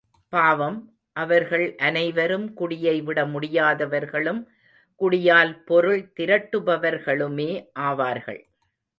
பாவம், 0.33 0.77
அவர்கள் 1.15 1.75
அனைவரும் 1.79 2.53
குடியை 2.53 2.95
விடமுடியாதவர்களும், 3.01 4.41
குடியால் 5.01 5.53
பொருள் 5.65 6.13
திரட்டுபவர்களுமே 6.19 7.51
ஆவார்கள். 7.79 8.41